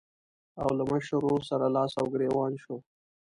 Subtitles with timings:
[0.61, 2.75] او له مشر ورور سره لاس او ګرېوان شو.